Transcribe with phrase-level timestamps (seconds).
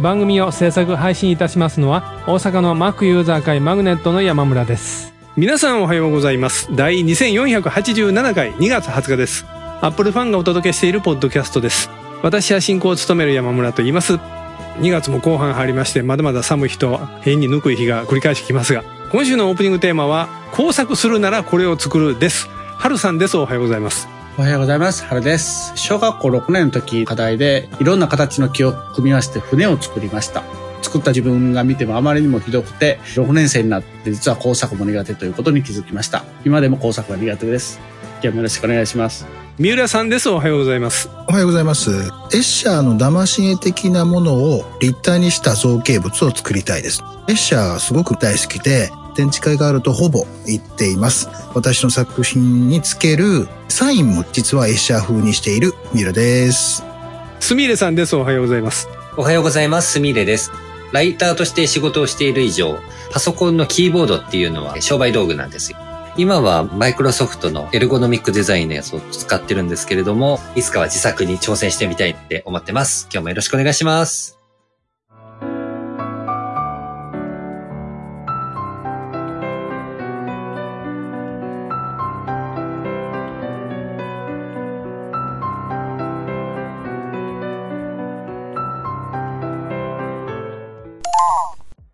[0.00, 5.12] 番組を制作配信いたしますのは大阪の Mac ユーザー会マグネットの山村です。
[5.36, 6.74] 皆さんおはようございます。
[6.74, 9.44] 第2487回2月20日です。
[9.80, 11.90] Apple ファンがお届けしているポッドキャストです。
[12.22, 14.14] 私は進行を務める山村と言います。
[14.78, 25.04] 2月も後半入りましてまだまだ寒い日と変にぬくい日が繰り返してきますが今週のオープニングテーマは工作するならこれを作るです春さんですおはようございますおはようございます。
[25.04, 25.72] 原です。
[25.74, 30.44] 小学校6年の時、課題でいろんな形の木を組み合わせて船を作りました。
[30.80, 36.22] 作った自分が見てもあまりにもひどくて、6年生になって実は工作も苦手ということに気づきました。
[36.44, 37.80] 今でも工作が苦手です。
[38.22, 39.26] 今日もよろしくお願いします。
[39.58, 41.90] 三浦さんですおはようございますおはようございます。
[41.90, 47.02] エッシャーの騙し絵的なものを立体にした造形物を作りたいです。
[47.26, 51.28] エッシャーがすごく大好きで、展示会があるとほぼ行っています。
[51.52, 56.84] 私の作品につけるサインも実はエッシャー風にしているミラです。
[57.40, 59.94] すみれさんですおはようございますおはようございます。
[59.94, 60.52] すみれです。
[60.92, 62.78] ライターとして仕事をしている以上、
[63.10, 65.78] パソコンのキーボードっていうのは商売道具なんですよ。
[66.16, 73.08] 今はマイクロソフトのエルゴノミックデザインのやつを使ってるんですけれども、いつかは自作に挑戦してみたいって思ってます。
[73.12, 74.37] 今日もよろしくお願いします。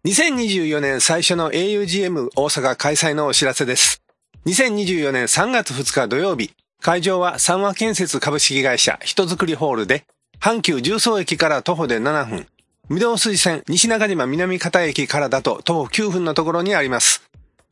[0.07, 4.03] 2024年最初の augm 大阪開催のお知らせです。
[4.45, 6.51] 2024年3月2日土曜日、
[6.83, 10.05] 会場は三和建設株式会社人づくりホールで、
[10.39, 12.47] 阪急重曹駅から徒歩で7分、
[12.91, 17.23] 御堂筋線西中島南方駅からだと徒歩9分のところにあります。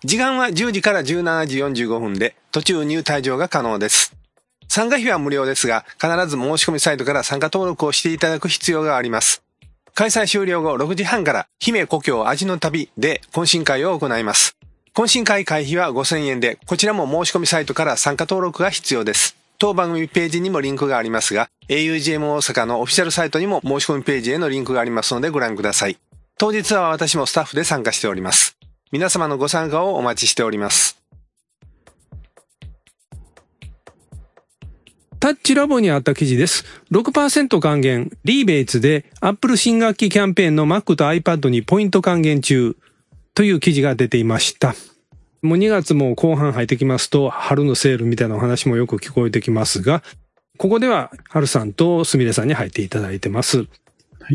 [0.03, 4.17] 時間は10時から17時45分で、途中入退場が可能です。
[4.69, 9.42] 参加費は無料ですが、必ず申し込みサイトから参加登録をしていただく必要があります。
[9.95, 14.57] 開催終了後6時半から、姫故郷味の旅で懇親会を行います。
[14.95, 19.37] 懇親会会費は5000円で、こちらも申し込みサイトから参加登録が必要です。
[19.59, 25.99] 当番組ページにもリンクがありますが、augm 大阪のオフィシャルサイトにも申し込みページへのリンクがありますのでご覧ください。
[26.39, 28.57] 当日は私もスタッフで参加しております。
[28.91, 31.02] 皆様のご参加をお待ちしております。
[35.23, 36.65] タッチラボにあった記事です。
[36.91, 42.77] 6%還元、リーベイツで Apple 新学期キャンペーンの Mac と iPad にポイント還元中
[43.33, 44.75] という記事が出ていました。
[45.41, 50.03] もう2月も後半入ってきますと、春のセールみたいなお話もよく聞こえてきますが、
[50.59, 53.67] ここでは春さんとすみれさんに入っていただいてます。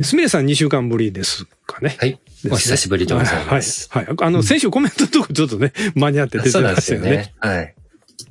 [0.03, 1.97] すみれさん2週間ぶりですかね。
[1.99, 2.17] はい。
[2.49, 3.89] お久しぶりでございます。
[3.91, 4.05] はい。
[4.05, 4.15] はい。
[4.21, 7.07] あの、先週コメントのとこちょっとね、間に合って出てそうなんでましたよね。
[7.09, 7.33] すよね。
[7.39, 7.75] はい。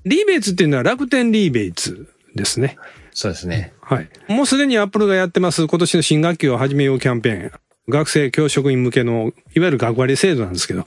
[0.06, 2.78] リーベイツっていうのは楽天リーベイツですね。
[3.12, 3.72] そうですね。
[3.80, 4.08] はい。
[4.28, 7.52] もうすでにアップルがやってます今年の新学期を始めようキャンペーン。
[7.88, 10.86] 学生教職員向けの、いわゆる学割制度なんですけど、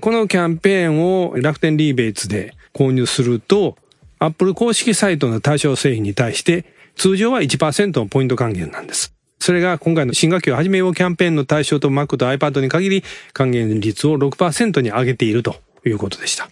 [0.00, 3.76] このキャンペーンを楽天リーベイツで購入すると、
[4.18, 6.64] アップル公式サイトの対象製品に対して、
[6.96, 9.14] 通常は1%のポイント還元なんです。
[9.38, 16.48] それが今回の新学期を始めようキャンペーンの対象と Mac と iPad に限り還元率を6%に上げているということでした。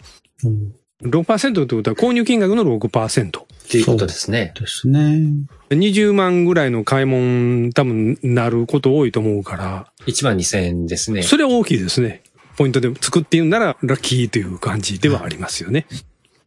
[1.03, 3.41] 6%ってことは購入金額の6%。
[3.41, 4.53] っていうことですね。
[4.59, 5.23] ですね。
[5.71, 11.23] 20万ぐらいの買い物多分なること多いと思うから、1万2000円ですね。
[11.23, 12.23] それは大きいですね。
[12.57, 15.87] ポイントで作って言うならラッキーという感じではありますよね。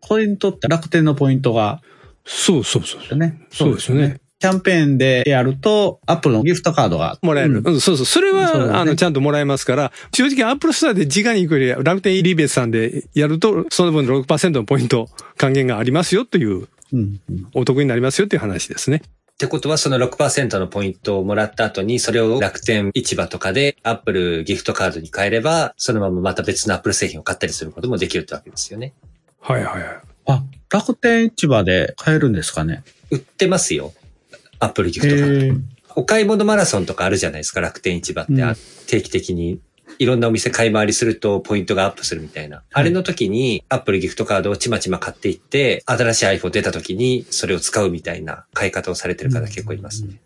[0.08, 1.81] ポイントって楽天のポイントが、
[2.25, 3.18] そうそうそう。
[3.18, 3.47] ね。
[3.52, 4.20] そうですよね。
[4.44, 7.59] キャンペーンでやると、 Apple のギフトカードがもらえる。
[7.59, 8.06] うんうん、そうそう。
[8.06, 15.08] それは、ねあの、ちゃんともらえますから、正直 Apple Store で直に行くより楽天 Rebates さんでやると、その分の6%のポイント
[15.38, 18.97] 還元がありますよという、うんうんお得になりますよっていう話ですね。
[18.97, 28.94] ってことは、その6%のポイントをもらった後に、それを楽天市場とかで、アップルギフトカードに変えれば、そのまままた別のアップル製品を買ったりすることもできるってわけですよね。
[29.40, 30.02] はいはいはい。
[30.26, 32.84] あ、楽天市場で買えるんですかね。
[33.09, 33.94] 売ってますよ。
[34.64, 35.60] アップルギフトカード。
[35.96, 38.34] お買い物マラソンとかあるじゃないですか、楽天市場って。
[38.34, 38.56] うんあ
[38.88, 39.60] 定期的に。
[40.00, 42.64] いろんなお店買い回りするとポイントがアップするみたいな。
[42.72, 50.20] あれの時にアップルギフトカードをちまちま買っていって、新しい iPhone 出た時にそれを使うみたいな買い方をされてる方結構いますね。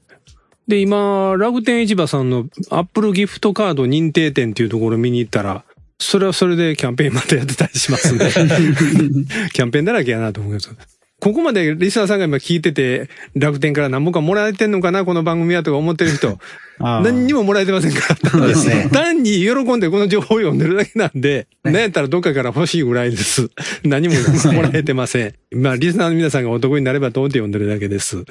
[0.68, 5.63] で、今、楽天市場さんのアップルギフトカード認定店っていうところ見に行ったら、
[6.00, 8.25] それはそれでキャンペーンまたやってたりしますんで、
[9.51, 10.69] キャンペーンだらけやなと思います。
[11.19, 16.37] ここまでリスナーさんが今聞いてて、楽天から何本かもらえてんのかな、この番組はとか思ってる人、
[16.79, 18.29] 何にももらえてませんから。
[18.29, 18.89] そうですね。
[18.93, 23.49] 単に喜んでこの情報を読んでるだけなんで、なんやったらどっかから欲しいぐらいです。
[23.83, 24.13] 何も
[24.53, 25.33] もらえてません。
[25.51, 28.23] まあ、リスナーの皆さんがお得になればと思って読んでるだけです。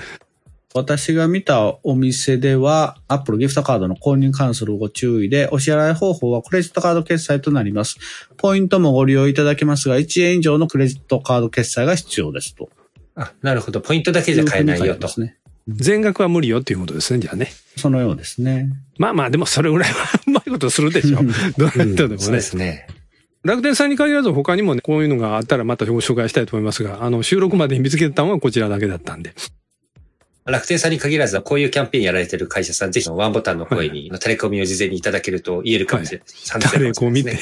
[0.73, 7.97] 私が見たお店では、アップルギフトカードの購入に関するご注意で、お支払い方法はクレジットカード決済となります。
[8.37, 12.69] ポイントもご利用いただけますが、1円以上のクレジットカード決済が必要ですと。
[13.17, 13.81] あ、なるほど。
[13.81, 15.09] ポイントだけじゃ買えないよとうふうに書てま。
[15.09, 15.39] すね。
[15.69, 17.49] 全額は無理よっていうことですね、じゃあね。
[17.77, 18.71] そのようですね。
[18.99, 21.17] まあまあ、でもそれぐらいはうまいことするでしょ。
[21.59, 22.41] どうな人でもねそうで。
[22.41, 22.87] すね。
[23.43, 29.35] 楽天さんに限らず他にもね、こういうのがあったらまたご紹介したいと思いますが、あの、収録までに見つけたのはこちらだけだったんで。
[30.47, 36.61] 楽天さんに限らず、こういうキャンペーンやられてる会社さん、ぜひワンボタンの声に、タレコミを事前にいただけると言えるかもしれない。
[36.61, 37.41] タレコミってね。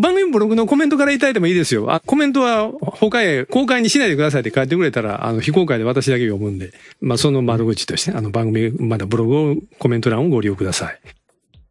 [0.00, 1.92] 番組ブログのコメントからいただいてもいいですよ。
[1.92, 11.00] あ、コメントは他へ公開にしないでくださいって書いてくれたら、あの、非公開で私だけ読むんで、まあ、その窓口として、あの、番組、まだブログを、コメント欄をご利用ください。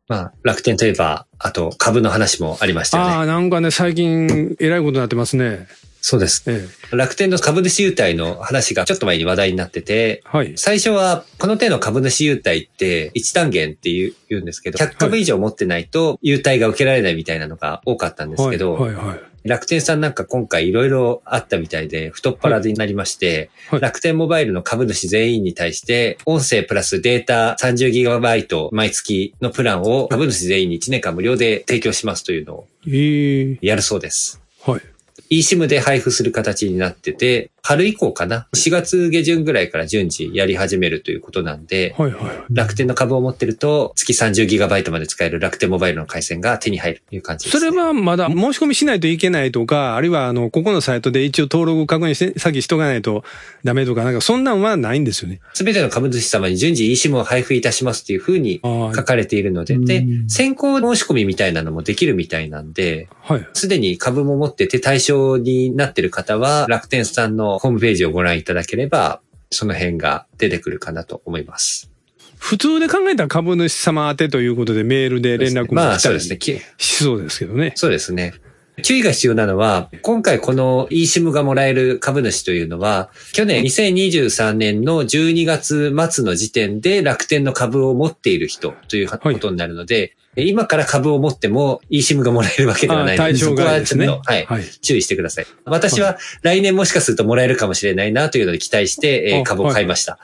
[0.07, 3.11] まあ、楽天といえば、あと株の話もありましたよね。
[3.11, 5.67] ああ、なんかね、最近、 えらいことになってますね。
[6.05, 6.43] そうです。
[6.47, 6.97] ええ。
[6.97, 10.51] 楽天の株主優待の話がちょっと前に話題になってて、はい。
[10.57, 19.19] 最初は、この手の株主優待って、一単元って言うんですけど、100株以上持ってないと、優待が受けられないみたいなのが多かったんですけど、はい、はい、はい。
[19.45, 34.41] 楽天さんなんか今回いろいろあったみたいで、太っ腹になりまして、はい楽天モバイルの株主全員に対して、音声プラスデータ 30GB 毎月のプランを株主全員に1年間無料で提供しますというのをええやるそうです。
[34.65, 34.81] はい。
[35.29, 42.43] eSIM で配布する形になってて、春以降かな ?4 月下旬ぐらいから順次やり始めるということなんで、はい、はい。
[42.51, 47.69] 楽天の株を持ってると、月 30GB まで使える楽天モバイルの回線が手に入るという感じです、ね。
[47.69, 53.23] それはまだ申し込みしないといけないとか、あるいはあの、ここのサイトで一応登録確認して、先しとかないと
[53.63, 55.39] ダメとか、なんかそんなんはないんですよね。
[55.53, 63.35] すべての株主様に順次 eSIM を配布いたしますっていうふうにあ書かれているので、うんで、先行申し込みみたいなのもできるみたいなんで、あ。
[63.35, 63.47] はい。
[63.53, 71.89] すでに株も持ってて対象になってる方は、楽天さんのホームページをご覧いただければ、その辺が出てくるかなと思います。
[72.37, 76.37] 普通で考えたら株主様宛てということでメールで連絡もまあ来たりそうですね。
[76.37, 77.71] きしそうですけどね。
[77.75, 78.33] そうですね。
[78.81, 94.63] 注意が必要なのは、今回この eSIM がもらえる株主というのは、去年2023年の12月末の時点で楽天の株を持っている人ということになるので、今から株を持っても eSIM がもらえるわけではないので、そこはちょっと、はい、はい。
[94.81, 95.45] 注意してください。
[95.65, 100.19] 私は来年もしかするともらえるかもしれないなというので期待して、えーあ株を買いました。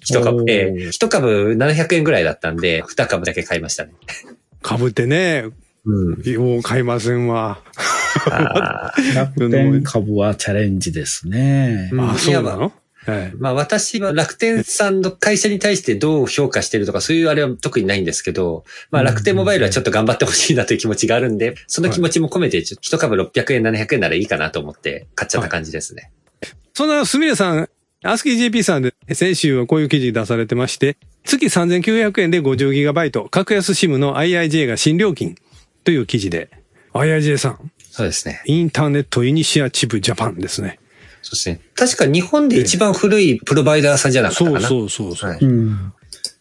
[0.00, 3.92] 一株、おーえー一株700円ぐらいだったんで、二株だけ買いましたね。
[4.62, 5.44] 株ってね、
[5.84, 6.22] うん。
[6.22, 7.60] よう買いませんわ。
[9.14, 11.90] 楽天株はチャレンジですね。
[11.92, 12.72] うんあ、そうなの？
[13.06, 13.32] はい。
[13.36, 26.10] まあ私は楽天さんの会社に対してどう評価してるとかそういうあれは特にないんですけど、まあ楽天モバイルはちょっと頑張ってほしいなという気持ちがあるんで、その気持ちも込めてちょっと一株600円、700円ならいいかなと思って買っちゃった感じですね。
[26.74, 27.68] そんなすみれさん、
[28.04, 35.36] アスキー JP さんで先週はこういう記事出されてまして、月3900円で 50GB、格安 SIM の IIJ が新料金
[35.84, 36.50] という記事で、
[36.94, 38.42] IIJ さん、そうですね。
[38.46, 40.78] インターネットイニシアチブジャパンですね。
[41.22, 41.60] そうですね。
[41.74, 44.60] 確か日本で一番古いプロバイダーさんじゃなかったかな。
[44.60, 45.30] そうそうそう。
[45.30, 45.92] はいうん。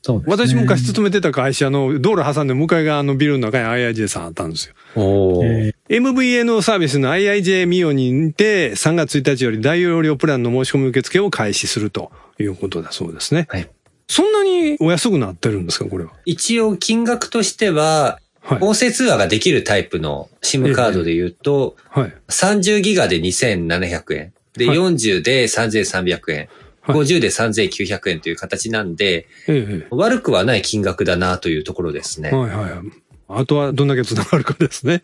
[0.04, 4.74] そうね私昔勤めてた会社の道路挟んで向かい側のビルの中に IIJ さんあったんですよ。
[4.96, 13.48] おーえ MVNO サービスの IIJ ミオにて3月1日より大容量プランの申し込み受付を開始するということだそうですね。
[13.50, 13.70] はい
[14.08, 16.12] そんなにお安くなってるんですか、これは？
[16.26, 18.58] 一応金額としては、はい。
[18.60, 22.14] 音声通話ができるタイプの SIM カードで言うと、はい。
[22.28, 24.34] 30ギガで2700円。
[24.58, 26.38] で、はい40で3300円。
[26.38, 26.50] はい
[26.84, 32.32] 50で3900円という形なんで、え悪くはない金額だなというところですね。
[32.34, 32.36] え。
[32.36, 32.72] はいはい。
[33.30, 35.04] あとはどんだけ繋がるかですね。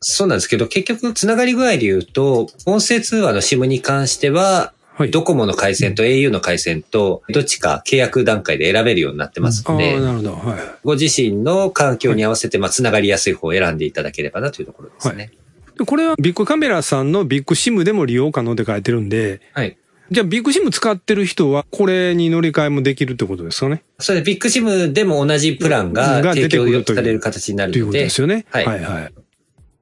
[0.00, 5.12] そうなんですけど、結局、つながり具合で言うと、音声通話の SIM に関しては、はい。
[5.12, 10.32] ドコモの回線と au の回線と、どっちか契約段階で選べるようになってますので、なるほど。
[10.32, 10.58] はい。
[10.82, 15.26] ご自身の環境に合わせて、まあ、つながりやすい方を選んでいただければなというところですね。
[15.26, 15.38] で
[15.86, 19.76] これはビッグカメラさんのビッグシムでも利用可能って書いてるんで、はい。
[20.10, 23.82] じゃあビッグシム使ってる人はこれに乗り換えもできるってことですかね？
[23.98, 28.46] それでビッグシムでも同じプランがが提出てくるという供される形になるということですよね。
[28.50, 29.12] はいはいはい。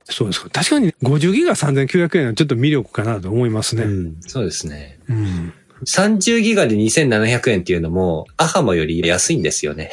[0.04, 0.50] そうですか。
[0.50, 3.84] 確かに50ギガ3900円はちょっと魅力かなと思いますね。
[3.84, 4.98] うんそうですね。
[5.08, 5.52] うん。
[5.84, 9.90] 30ギガで2700円っていうのも、アハモより安いんですよね。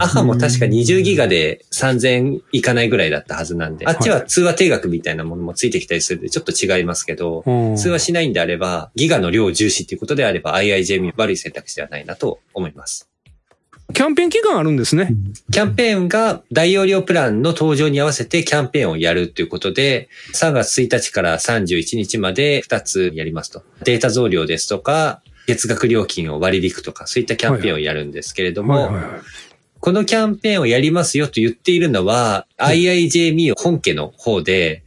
[0.00, 7.42] アハモ確か20ギガで3000円いかないぐらいだったはずなんで、あっちは通話定額みたいなものもついてきたりするんで、ちょっと違いますけど、
[7.76, 13.15] 通話しないんであれば、ギガの量重視っていうことであれば、IIJM 悪い選択肢ではないなと思います。
[13.92, 15.14] キャンペーン期間あるんですね。
[15.50, 23.62] キャンペーンが大容量プランの登場に合わせてキャンペーンをやるということで、3月1日から31日まで2つやりますと。
[23.84, 28.90] データ増量ですとか、月額料金を割り引くとか、そういったキャンペーンをやるんですけれども。
[29.78, 34.82] このキャンペーンをやりますよと言っているのは、IIJME 本家の方で、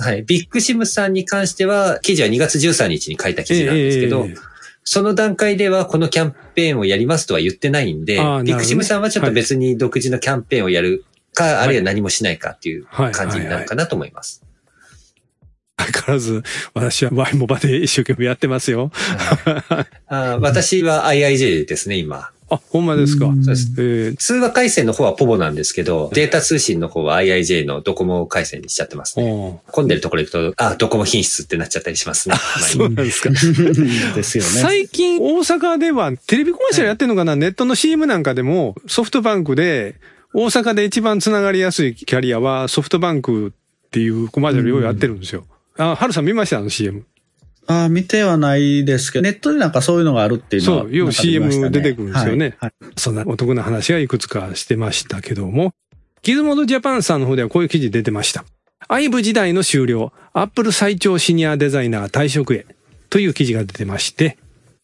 [0.00, 4.51] はい、ビッグシムさんに関しては、記事は2月13日に書いた記事なんですけど、ええええ
[4.84, 14.42] その段階ではこのキャンペーンをやりますとは言ってないんで、ビッグシムさんはちょっと別に独自のキャンペーンをやるか、あるいは何もしないかっていうはい感じになるかなと思います。
[15.78, 16.42] 相変わらず、
[16.74, 18.92] 私はワイモバで一生懸命やってますよ。
[20.06, 22.30] あー私は IIJ ですね、今。
[22.54, 23.26] あ、ほんまですか。
[23.26, 23.72] そうです。
[23.78, 29.60] えー通話回線の方はポボなんですけど、データ通信の方は IIJ のドコモ回線にしちゃってますね。
[29.70, 32.34] 混んでるところ行くと、あ、ドコモ品質ってなっちゃったりしますね。
[32.60, 33.30] そうなんですか。
[34.14, 34.50] ですよね。
[34.50, 39.96] 最近大阪ではテレビコマーシャルやってるのかな、ネットの CM なんかでもソフトバンクで
[40.34, 43.50] 大阪で一番つながりやすいキャリアはソフトバンクっ
[43.90, 45.44] ていうコマーシャルようやってるんですよ。
[45.78, 46.58] あ、ハルさん見ました？
[46.58, 47.04] あの CM。
[47.66, 50.82] あー見てはないですけど、ネットでなんかそういうのがあるっていうのは。
[50.82, 55.72] そうようなんか見ました CM 出てくるんですよねはいそんなお得な話がいくつかしてましたけども、
[56.22, 58.44] ギズモードジャパンさんの方ではこういう記事出てました。
[58.88, 62.66] iVe 時代の終了、アップル最長シニアデザイナー退職へ
[63.10, 64.38] という記事が出てまして、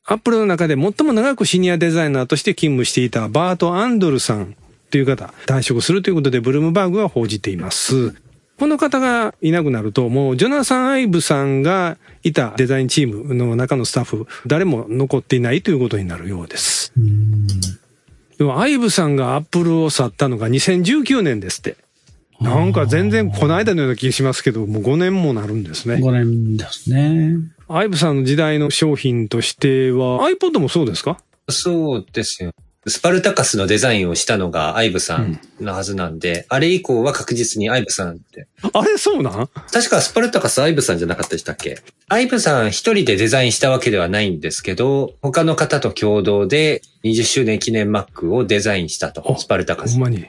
[0.04, 4.56] アップルの中で最も長くシニアデザイナーとして勤務していたバート・アンドルさん
[4.90, 8.14] という方、退職するということでブルームバーグが報じています。
[8.58, 16.92] この方がいなくなると、もうジョナサン・アイブさんがいたデザインチームの中のスタッフ、誰も残っていないということになるようです。
[18.36, 21.76] でも、アイブさんがアップルを去ったのが2019年ですって。
[22.40, 25.96] なんか全然この間のような気がしますけど、もう5年もなるんですね。
[25.96, 27.34] 5年ですね。
[27.68, 31.18] アイブさんの時代の商品としては、iPod もそうですか？
[31.48, 32.52] そうですよ。
[32.88, 38.48] スパルタカスのデザインをしたのがアイブさんのはずなんで、あれ以降は確実にアイブさんって。
[38.72, 39.48] あれそうなん？
[39.72, 41.78] 確かスパルタカスアイブさんじゃなかったでしたっけ？
[42.08, 49.32] アイブさん一人でデザインしたわけではないんですけど、他の方と共同で20周年記念 Mac をデザインしたと。
[49.32, 50.02] あスパルタカスほん。
[50.02, 50.26] まに。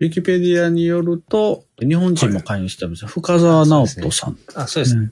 [0.00, 3.04] ウィキペディアによると、日本人も関与してます。
[3.06, 4.38] 深澤直人さん。
[4.54, 4.96] あ、そうです。
[4.96, 5.10] ね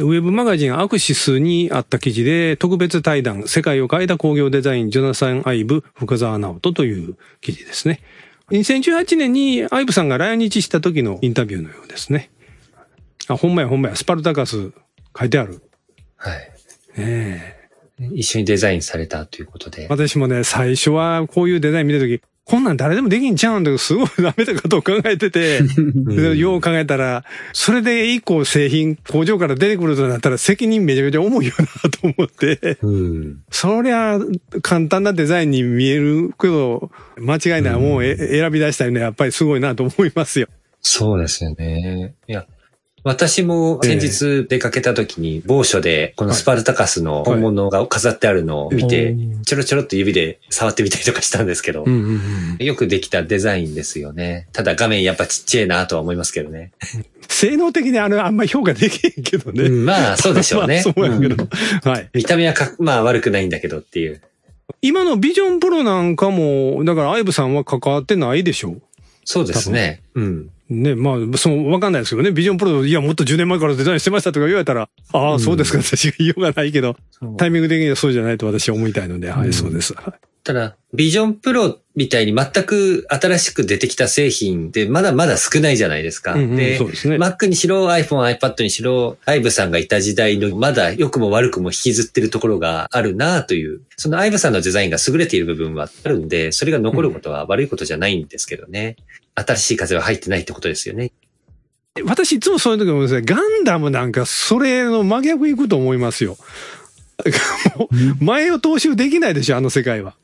[0.00, 8.00] ウェブマガジンアクシスにあった記事で、特別対談、世界を変えた工業デザイン、ジョナサン・アイブ、深沢直人という記事ですね。
[8.52, 12.30] 2018年にアイブさんが来日した時のインタビューのようですね。
[13.26, 14.70] あ、ほんまやほんまや、スパルタカス
[15.18, 15.60] 書いてある。
[16.16, 16.52] はい。
[16.96, 17.58] ええ
[18.12, 19.88] 一緒にデザインされたということで。
[19.90, 25.60] 私もね、最初はこういうデザイン見た時、こんなん誰でもできんちゃうんだけど、すごいダメだことを考えてて、
[25.94, 33.36] でよう考えたら、それで一個製品、工場から出てくるとなったら責任めちゃめちゃ重いよなと思って、うん。
[33.50, 34.18] そりゃ
[34.62, 40.48] 簡単なデザインに見えるけど、間違いないもうえ選び出したりね、やっぱりすごいなと思いますよ。
[40.80, 42.14] そうですよね。
[42.28, 42.46] いや、
[43.08, 51.86] 私も先日出かけた時に某所でこのスパルタカスの本物が飾ってあるのを見て、ちょろちょろっと指で触ってみたりとかしたんですけど。
[52.58, 54.46] よくできたデザインですよね。
[54.52, 56.72] ただ画面やっぱちっちゃいなとは思いますけどね。
[57.28, 59.64] 性能的にあれあんまり評価できへんけどね。
[59.64, 60.82] うんまあ そうでしょうね。
[60.84, 61.44] まあそうやけど。
[61.44, 62.10] うんはい。
[62.12, 64.20] 見た目はかまあ悪くないんだけどっていう。
[64.82, 68.76] 今のビジョンプロなんかも、だからアイブさんは関わってないでしょ
[69.24, 70.02] そうですね。
[70.14, 70.50] うん。
[70.70, 72.30] ね、まあ、その、わかんないですけどね。
[72.30, 76.96] ビジョンプロ、いや、もっと10年前からデザインしてましたとか言われたら、ああ、そうですか、私が言いようがないけど、
[77.38, 79.94] タイミング的にはそうじゃないと私は思いたいので、はい、そうです。
[80.48, 86.32] ただ、ビジョンプロみたいに全く新しく出てきた製品ってまだまだ少ないじゃないですか。
[86.32, 86.78] うんうんでね
[87.18, 98.96] Mac にしろ iPhone、iPad にしろ、アイブさんがいた時代のまだ良くも悪くも引きずってるところがあるなという、そのアイブさんのデザインが優れている部分はあるんで、それが残ることは悪いことじゃないんですけどね。
[99.34, 101.12] 新しい風は入ってないってことですよね。
[102.04, 103.22] 私いつもそういう時思うんですね。
[103.22, 106.38] ガンダムなんかそれの真逆いくと思いますよ。
[108.20, 110.14] 前を踏襲できないでしょ、あの世界は。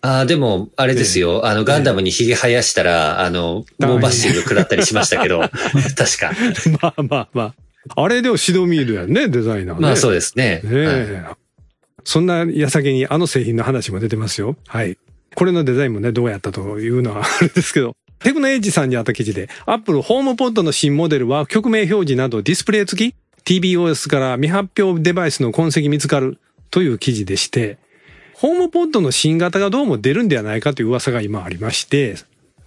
[0.00, 1.46] ああ、でも、あれですよ。
[1.46, 5.40] あの、ガンダムに髭生やしたら、あの、猛バッシング食らったりしましたけど、
[5.96, 6.32] 確か。
[6.80, 8.02] まあまあまあ。
[8.02, 9.80] あれでもシドミールやんね、デザイナーね。
[9.80, 10.60] まあそうですね。
[10.62, 11.24] ねえ、
[12.04, 14.56] そんな矢先にあの製品の話も出てますよ。
[14.66, 14.98] はい。
[15.34, 17.94] これのデザインもね、どうやったというのはあれですけど。
[18.20, 23.14] テクノエッジさんにあった記事で、アップルホームポッドの新モデルは曲名表示などディスプレイ付き
[23.48, 26.38] ?TBOS から未発表デバイスの痕跡見つかる
[26.70, 27.78] という記事でして、
[28.34, 32.16] ホームポッドの新型がどうも出るんではないかという噂が今ありまして、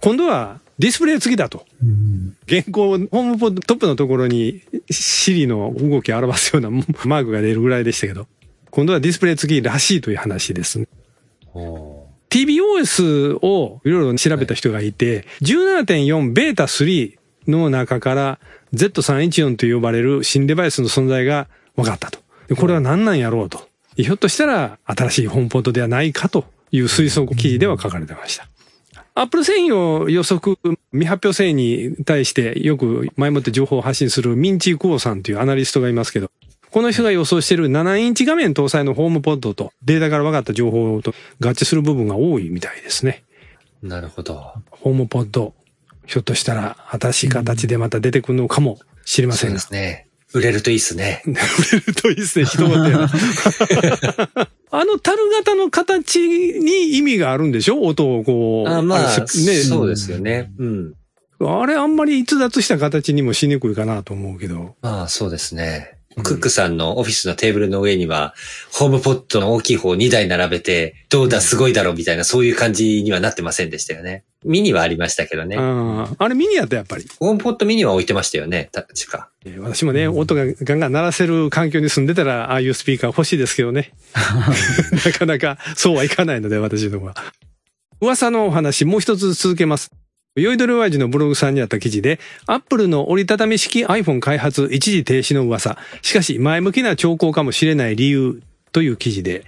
[0.00, 1.64] 今度はディスプレイ付きだと。
[2.46, 4.60] 現行、ホームポッドトップのところに
[4.90, 8.26] Siri の動きを表すようなマークが出るぐらいでしたけど、
[8.70, 10.88] 今度はディスプレイ付きらしいという話ですね。
[11.54, 18.38] お TBOS をいろいろ調べた人がいて、17.4ベータ3の中から
[18.74, 22.18] Z314 と呼ばれる新デバイスの存在が分かったと。
[22.48, 23.68] でこれは何なんやろうと。
[23.96, 28.48] ひょっとしたら新しいホームポッドではないかという推測記事では書かれてました。
[29.14, 30.56] アップル製品を予測、
[30.92, 36.30] 未発表製品に対してよく前もって情報を発信するミンチー・クオさんというアナリストがいますけど、
[36.70, 43.22] この人が予想している7インチ画面搭載のホームポッドとデータから分かった情報と合致する部分が多いみたいですね。
[43.82, 44.54] なるほど。
[44.70, 45.52] ホームポッド、
[46.06, 49.60] ひょっとしたら新しい形でまた出てくるのかもしれませそうんでが。
[49.60, 50.08] すね。
[50.34, 51.22] 売れるといいですね。
[51.26, 53.10] 売れるといいで すね、人言やな。
[54.74, 57.82] あの樽型の形に意味があるんでしょ？
[57.82, 58.70] 音をこう。
[58.70, 59.26] あまあ、れね、
[59.62, 60.50] そうですよね。
[60.58, 60.94] うん。
[61.40, 64.76] あれあんまり逸脱した形にもしにくいかなと思うけど。
[64.80, 65.98] まあ、そうですね。
[66.22, 68.34] クックさんのオフィスのテーブルの上には、
[68.72, 74.24] ホームポットの大きい方2台並べて、どうだ、すごいだろ、みたいな、そういう感じにはなってませんでしたよね。
[74.44, 75.56] ミニはありましたけどね。
[75.56, 77.06] あああれミニやったやっぱり。
[77.20, 79.30] ホームポットミニは置いてましたよね、確か。
[79.44, 83.92] えー私もね、音がガンガン鳴らせる環境に住んでたら、ああいうスピーカー欲しいですけどね。
[85.04, 87.14] なかなかそうはいかないので、私の方は。
[88.00, 89.90] 噂のお話、もう一つ続けます。
[90.34, 95.76] ヨイドルワイジのブログさんにあった記事で、アップルの折りたたみ式 iPhone 開発一時停止の噂。
[96.00, 98.40] しかし、前向きな兆候かもしれない理由
[98.72, 99.44] という記事で、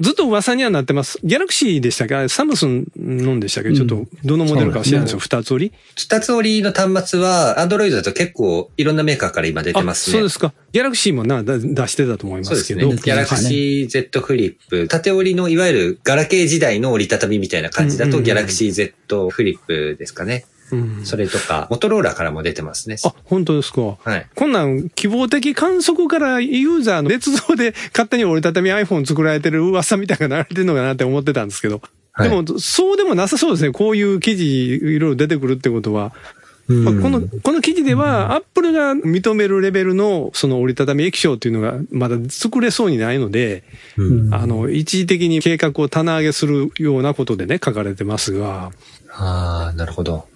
[0.00, 1.18] ずっと噂にはなってます。
[1.24, 2.28] ギャラクシーでしたっけ？
[2.28, 3.72] サムスンのでしたっけ？
[3.72, 5.18] ちょっと、どのモデルかは知らないですよ。
[5.18, 5.72] 二つ折り？
[5.96, 10.16] 二つ折りの端末は、Android だと結構いろんなメーカーから今出てますね。
[10.16, 10.52] あそうですか。
[10.72, 12.88] ギャラクシーもな、だ出してたと思いまそうですすけど。
[12.88, 12.96] ね？
[12.96, 20.44] ギャラクシー Z フリップ、縦折りのいわゆるガラケー時代の折りたたみみたいな感じだと、ギャラクシー Z フリップですかね。
[20.52, 20.57] うん
[21.04, 22.96] それとか、モトローラからも出てますね。
[23.04, 23.96] あ、本当ですか。
[24.02, 24.26] はい。
[24.34, 31.76] こんなん、希望的観測からユーザーの捏造で勝手に折りたたみ iPhone 作られてる噂みたいなのが流れてるのかなって思ってたんですけど。
[32.12, 33.70] はいでも、そうでもなさそうですね。
[33.70, 36.12] こういう記事いろいろ出てくるってことは。
[36.68, 43.64] まあこの、この記事では、アップルが認めるレベルの、その折りたたみ液晶っていうのがまだ作れそうにないので、
[43.96, 48.70] うんあの、一時的に計画を棚上げするようなことでね、書かれてますが、
[49.10, 50.26] ああ、なるほど。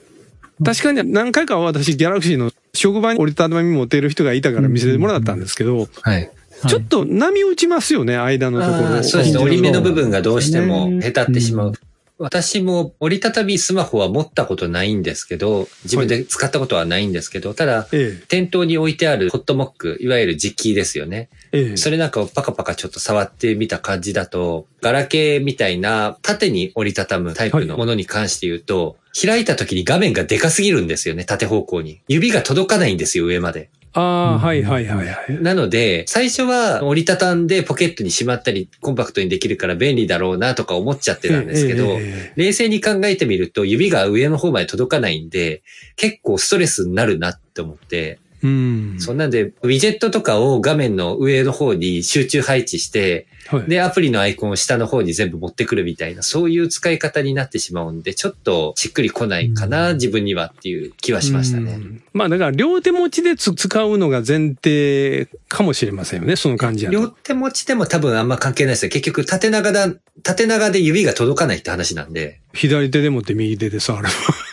[0.65, 6.31] 確かに何回か私、ギャラクシーの職場に折りたたみ持っている人がいたから見せてもらったんですけど、はい。
[6.69, 9.43] ちょっと波打ちますよね、間のとこあろーそうですね。
[9.43, 11.73] 折り目の部分がどうしてもへたってしまう。
[12.19, 21.31] 私も折りたたみスマホは持ったことないんですけど、自分で使ったことはないんですけど、ただ、え店頭に置いてあるホットモック、いわゆる実機ですよね。
[21.53, 21.77] え、ええ。
[21.77, 32.01] それなんかをパカパカちょっと触ってみた感じだと、ガラケーみたいな縦に折りたたむタイプのものに関して言うと、開いた時に画面がでかすぎるんですよね、縦方向に。
[32.09, 33.71] 指が届かないんですよ、上まで。
[33.95, 35.43] ああ、はいはいはいはい。
[35.43, 42.33] なので、最初は折りたたんでポケットにしまったり、コンパクトにできるから便利だろうなとか思っちゃってたんですけど、ええ。
[42.37, 45.63] 冷静に考えてみると指が上の方まで届かないんで、
[45.97, 48.97] 結構ストレスになるなって思って、うん。
[48.99, 61.73] そんなんで、ウィジェットとかを画面の上の方に集中配置して、はい、で、アプリのアイコンを下の方に全部持ってくるみたいな、そういう使い方になってしまうんで、ちょっとしっくりこないかな、自分にはっていう気はしましたね。
[61.73, 66.97] うんまあだから両手持ちでつ使うのが前提かもしれませんよね、その感じやと。
[66.99, 68.91] 両手持ちでも多分あんま関係ないですよ。
[68.91, 69.89] 結局縦長だ、
[70.23, 72.41] 縦長で指が届かないって話なんで。
[72.53, 74.11] 左手で持って右手で触れば。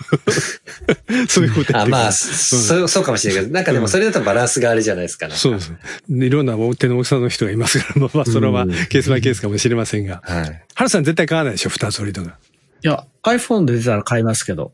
[1.29, 5.29] そういうことやあ、まあ、うんそう、そうかもしれないけど、なんかでもそれだとバランスがあれじゃないですか。
[5.31, 5.73] そうです。
[6.09, 10.21] いろんな手の大きさの人がいますから、まあまあ、それはうんケースバイケースかもしれませんが。
[10.25, 10.63] はい。
[10.73, 12.37] ハルさん絶対買わないでしょ、二つ折りとか。
[12.83, 14.73] いや、iPhone で出たら買いますけど。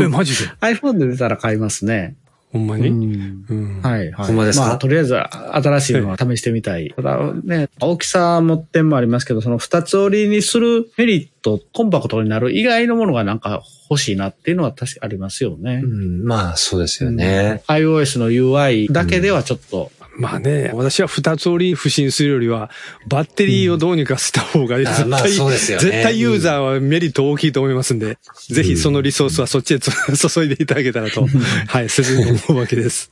[0.00, 0.48] え、マジで？
[0.60, 2.16] iPhone で出たら買いますね。
[2.52, 2.88] ほんまに？
[2.88, 3.82] うんうん。
[3.82, 4.26] はい、はい。
[4.26, 4.66] ほんまですか？
[4.66, 6.92] まあ、とりあえず、新しいのは試してみたい。
[6.94, 15.80] ただね、大きさも点もありますけど、その二つ折りにするメリット、コンパクトになる以外のものがなんか欲しいなっていうのは確かありますよね。
[15.82, 17.62] うん、まあ、そうですよね。
[17.68, 22.70] iOS の UI だけではちょっと、まあね、私は二つ折り不審するよりは、
[23.08, 29.90] バッテリーをどうにかした方が、絶あまあね絶対ユーザーはメリット大きいと思いますんで、ぜひそのリソースはそっちへつ
[30.28, 31.26] 注いでいただけたらと、
[31.66, 33.10] はい、切に思うわけです。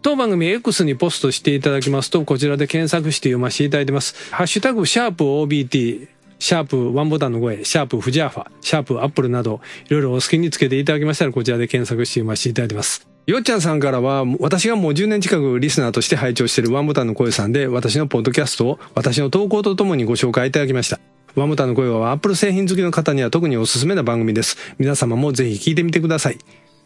[0.00, 4.14] 当番組 X にポストしていただきますと、こちらで検索して読ませていただいてます。
[4.30, 13.08] ハッシュタグ、シャープ OBT、シャープワンボタンの声、シャープフジャーファ、シャープ Apple など、いろいろお好きにつけていただきましたら、こちらで検索して読ませていただいてます。
[13.26, 21.00] よっちゃんさんからは、私がもう10年近くリスナーとして拝聴しているワンボタンの声さんで、私のポッドキャストを私の投稿とともにご紹介いただきました。
[21.34, 24.56] ワンボタンの声は Apple 製品好きの方には特におすすめな番組です。
[24.78, 26.38] 皆様もぜひ聞いてみてください。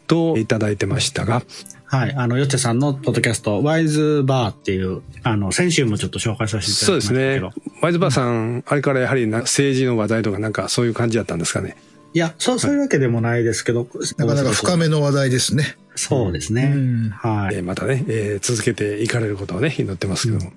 [0.07, 1.43] といただいてましたが、
[1.85, 2.13] はい。
[2.15, 7.71] あの、よっちゃさんのポッドキャスト、ワイズバーっていう、あの、先週もちょっと紹介させていたそうですだきましたけど。
[7.75, 7.79] ね。
[7.81, 11.77] ワイズバーさん、あれからやはりな政治の話題とかなんかそういう感じだったんですかね？
[12.15, 13.87] いや、そう、そういうわけでもないですけど。
[14.17, 15.75] なかなか深めの話題ですね。
[15.95, 16.71] そうですね。
[16.75, 17.55] うんはい。
[17.55, 20.51] えーまたね、えー続けていかれることをね、祈ってますけども。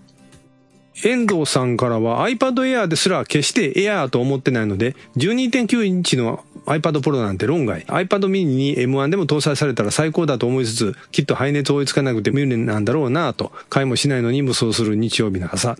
[1.04, 7.82] 遠藤さんからは iPad Air ですら決して Air と思ってないので、12.9インチの iPad Pro なんて論外。
[7.82, 15.76] iPad mini に M1 でも搭載されたら最高だと思いつつ、きっと排熱追いつかなくて無理なんだろうなぁと、買いもしないのに無双する日曜日の朝、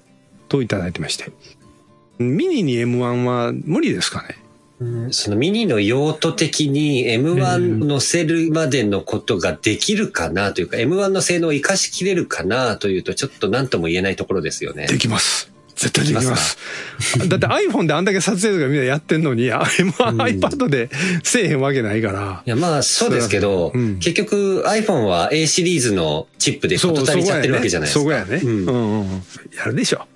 [0.48, 1.30] といただいてまして。
[2.18, 4.38] ミニに M1 は無理ですかね？
[5.10, 14.86] そのミニの用途的に M1 乗せるまでのことができるかなというか、M1 の性能を活かしきれるかなというと、ちょっと何とも言えないところですよね。
[14.86, 15.50] できます。
[15.76, 16.56] 絶対できます。
[17.28, 20.88] だって iPhone であんだけ撮影とかみんなやってんのに、あ M1、iPad で
[21.22, 22.42] せえへんわけないから。
[22.46, 28.00] いや、まあ、そうですけど、うん結局 iPhone は A シリーズのチップで事足りちゃってるわけじゃないですか。
[28.00, 28.40] そこやね。
[28.42, 29.22] うんうんうん。
[29.56, 30.06] やるでしょ。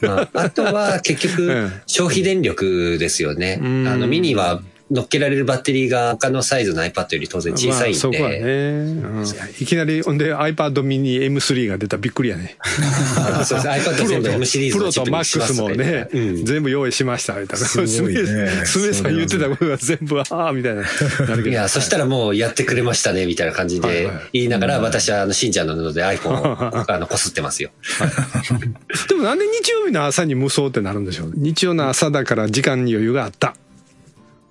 [0.00, 3.58] まあ、あとは結局 うん、消費電力ですよね。
[3.62, 7.98] うんあの、ミニは乗っけられるバッテリーが他のサイズの iPad より当然小さいんで。
[7.98, 9.24] まあそこはね、うん
[9.60, 12.56] いきなり、ほんで iPad mini M3 が出たらびっくりやね。
[12.60, 13.88] あそうです。
[13.88, 17.66] iPad 全部 M シリーズプロと MAX もね、うん全部用意しました、みたいな。
[17.66, 20.82] すさん言ってたことが全部、ああ、みたいな。
[21.44, 27.70] いや、そしたらもうやってくれましたね、みたいな感じではいはい言いながら、私はあの、信者なので iPhone をあの、こすってますよ。
[29.08, 33.56] でもなんで日曜日の朝に無双ってなるんでしょう日曜の朝だから時間に余裕があった。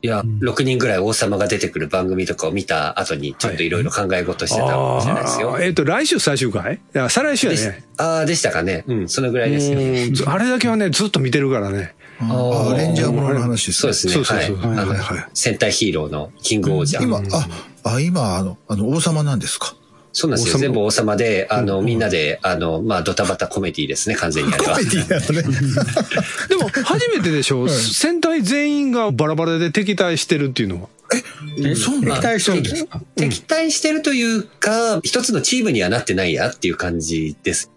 [0.05, 5.59] いや、6人ぐらい王様が出てくる番組とかを見た後に、ちょっといろいろ考え事してたかもしれないですよあ。
[5.59, 6.75] ーえっ、と、来週最終回？
[6.75, 7.83] いや、再来週やでしね。
[7.97, 8.83] ああ、でしたかね。
[8.87, 10.29] うん、そのぐらいですよ。
[10.29, 11.95] あれだけはね、ずっと見てるからね。
[12.19, 13.87] ああ、レンジャーものの話ですね。
[13.87, 14.13] そうですね。
[14.13, 14.75] そうそうそうはい。
[14.75, 17.03] はいはい、戦隊ヒーローのキングオージャー。
[17.03, 17.17] 今、
[17.83, 19.75] あ、あ、今、あの、あの、王様なんですか？
[20.15, 20.55] そうなんですよ。
[20.55, 20.59] 王様。
[20.61, 24.77] 全部王様で、あの、みんなで、あの、まあ、ドタバタコメディですね、完全にあれは。
[24.77, 25.59] コメディなのね。
[26.47, 30.89] でも、初めてでしょ、戦隊全員がバラバラで敵対してるっていうのは。
[31.59, 32.59] えそうなの敵対してる。
[32.61, 33.01] んですか？
[33.17, 37.69] 敵対してるというか、一つのチームにはなってないやっていう感じです。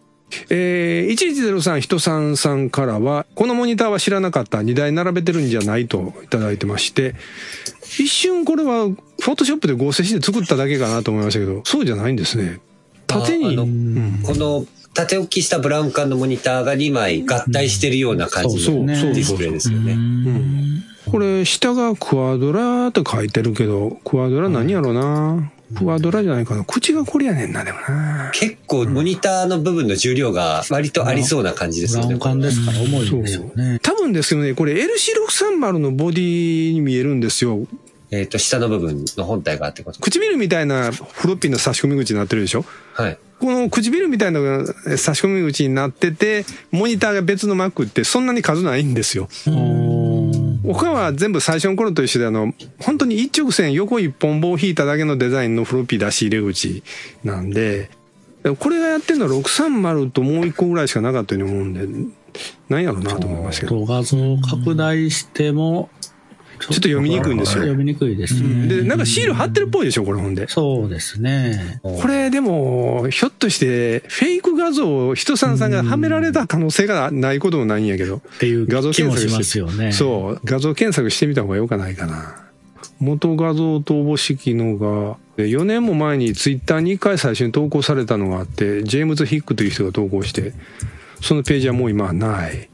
[0.51, 7.15] えー、1103人さんさんからは、このモニターは知らなかった、2台並べてるんじゃないといただいてまして、
[7.99, 12.61] 一瞬これは、フォトショップで合成して作っただけかなと思いましたけど、そうじゃないんですね。
[13.07, 14.21] 縦に、のうん。
[14.23, 18.87] この、縦置きしたブラウン管のモニターが2枚合体してるような感じのそうそう。
[18.87, 19.93] ディスプレイですよね。
[19.93, 20.83] うん。
[21.11, 26.65] これ、下がクワドラって書いてるけど、クワドラ何やろな、クワドラじゃないかな。
[26.65, 28.31] 口がこれやねんな、でもな。
[28.33, 32.15] 結構モニターの部分の重量が割とありそうな感じですよね。
[32.17, 33.79] ブラウン管ですから重いんですよね。
[33.83, 37.67] 多分ですけどね、これ LC630 のボディに見えるんですよ。
[38.11, 40.01] えっ、と、下の部分の本体があってこと。
[40.01, 42.65] 唇みたいなフロッピーの差し込み口になってるでしょ？
[42.95, 43.19] はい。
[43.39, 49.29] この唇みたいなのが差し込み口になってて、モニターが別の Mac ってそんなに数ないんですよ。
[50.75, 56.83] 他は全部最初の頃と一緒であの、本当に一直線横一本棒を引いただけのデザインのフロッピー出し入れ口
[57.25, 57.91] なんで、
[58.59, 62.11] これがやってるのは630ともう一個ぐらいしかなかったように思うんで、
[62.69, 63.85] なんやろうなと思いますけど。
[63.85, 65.91] 画像拡大しても、
[66.61, 68.67] ちょっと読みにくいんですよ読みにくいですね。
[68.67, 70.49] で、なんかシール貼ってるっぽいでしょ、これほんで。
[70.49, 71.81] そうですね。
[71.83, 78.17] これでも、ひょっとして、フェイク画像を人さんさんがはめられた可能性がないこともないんやけど。
[78.17, 79.39] っていう画像検索して。
[79.39, 79.93] ますよね。
[79.93, 80.41] そう。
[80.45, 82.45] 画像検索してみた方がよかないかな。
[83.01, 90.53] 元画像とおぼしきのが、で4年も前にツイッターに1回最初に投稿されたのがあって、ジェームズ・ヒックという人が投稿して、
[91.21, 92.68] そのページはもう今はない。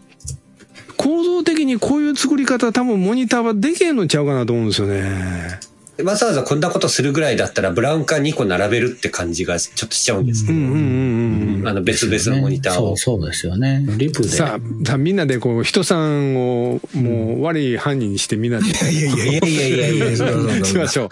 [1.04, 5.60] 構造的にこういう作り方多分モニターはできへんのちゃうかなと思うんですよね。
[6.02, 11.68] わざわざこんなことするぐらいだったら、ブラウン管2個並べるって感じがちょっとしちゃうんですけど、うんうんうんうん。
[11.68, 12.96] あの別々のモニターを。
[12.96, 13.84] そうそうですよね。
[13.96, 14.28] リプで。
[14.28, 21.08] さあ、さあみんなでこう、人さんをもう悪い犯人にしてみんなでいやいやいやいやいやいやいや、しましょう。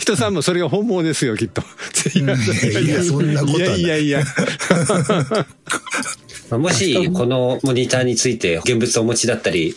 [0.00, 1.62] 人さんもそれが本望ですよ、きっと。
[2.14, 4.24] いやいやそんなことはないいやいやいや。
[6.50, 9.74] まあもし、このモニターについて現物をお持ちだったり、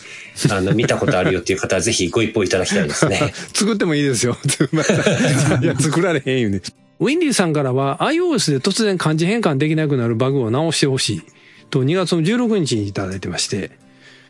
[0.50, 3.32] あの、見たことあるよっていう方は ぜひご一報いただきたいですね。
[3.52, 4.36] 作ってもいいですよ。
[5.62, 6.60] いや、作られへんよね。
[7.00, 11.22] ウィンディさんからは iOS で突然漢字変換できなくなるバグを直してほしい
[11.70, 13.70] と2月の16日にいただいてまして、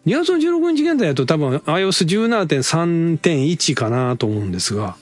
[0.06, 4.96] 2月の16日現在だと多分 iOS17.3.1 かなと思うんですが、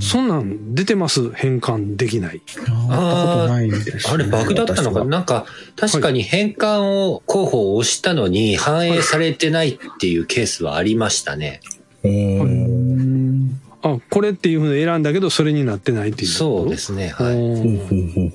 [0.00, 1.32] そんなん出てます？
[1.32, 2.40] 変換できない。
[2.88, 5.04] あないです、あれバグだったのかな？
[5.06, 11.60] なんか、確かに変換を候補を押したのに反映されてないっていうケースはありましたね。
[12.04, 16.28] うんあ、これっていうふうに選んだけど、それになってないっていう。
[16.28, 17.14] そうですね。
[17.18, 17.36] うはい。
[17.36, 18.32] ん。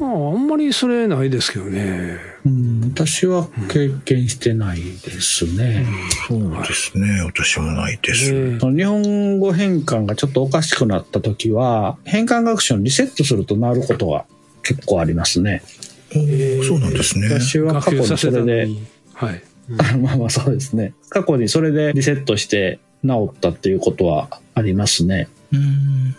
[0.00, 2.18] ああんまりそれないですけどね。
[2.44, 5.86] うん私は経験してないですね。
[6.28, 7.22] そうですね。
[7.22, 8.34] 私もないです。
[8.34, 14.24] えその日本語変換がちょっとおかしくなった時は、変換学習をリセットするとなることが
[14.62, 15.62] 結構ありますね。
[16.12, 17.28] そうなんですね。
[17.28, 18.68] 私は過去にそれで。
[19.14, 19.42] はい。
[19.78, 20.94] あ まあまあそうですね。
[21.10, 25.28] 過去にそれでリセットして治ったっていうことはありますね。
[25.52, 26.16] うん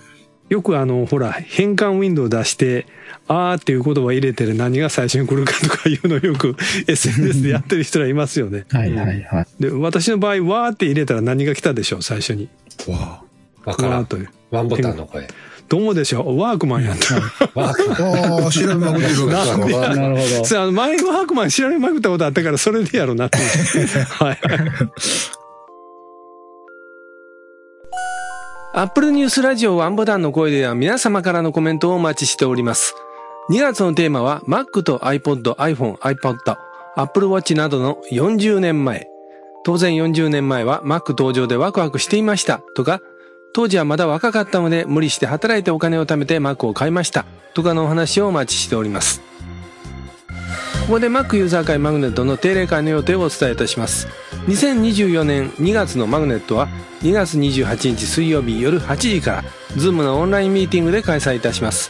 [0.49, 2.85] よくあの、ほら、変換ウィンドウ出して、
[3.27, 6.55] あーっていう言葉入れてる何が最初に来るかとかいうのをよく
[6.87, 8.65] SNS でやってる人らいますよね。
[8.69, 9.47] はいはいはい。
[9.59, 12.49] で、私の場合、わーって入れたら何が来たでしょう、最初に。
[12.87, 13.23] わ
[13.65, 14.05] わからん。
[14.05, 14.29] という。
[14.51, 15.27] ワンボタンの声。
[15.69, 17.15] どうもでしょう、ワークマンやった。
[17.55, 19.95] ワークマンああ、調べまくってるわけですか。
[19.95, 20.45] なるほど。
[20.45, 23.37] そうあの前ワークマン調べまくったことあったから、それでやろうなって。
[24.19, 24.39] はい。
[28.75, 32.95] アップルニュースラジオワンボタンの声では皆様からのコメントをお待ちしております。
[33.51, 36.57] 2月のテーマは Mac と iPod、iPhone、iPod、
[36.95, 39.07] Apple Watch などの40年前。
[39.63, 42.99] 当然40年前は Mac 登場でワクワクしていましたとか、
[43.53, 49.21] 当時はまだ若かったので無理して働いてお金を貯めて Mac を買いましたとかのお話をお待ちしております。
[50.83, 54.09] ここで Mac ユーザー会マグネットの定例会の予定をお伝えいたします。
[54.47, 56.67] 2024年2月のマグネットは
[57.01, 59.43] 2月28日水曜日夜8時から
[59.77, 61.89] Zoom のオンラインミーティングで開催いたします。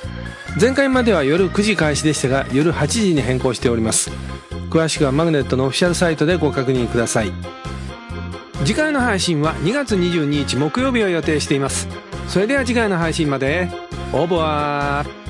[0.61, 4.11] 前回までは夜9時開始でしたが夜8時に変更しております。
[4.69, 7.33] 詳しくはマグネットのオフィシャルサイトでご確認ください。
[8.63, 11.87] 次回の配信は2月22日木曜日を予定しています。
[12.27, 13.71] それでは次回の配信まで。
[14.13, 15.23] オーバー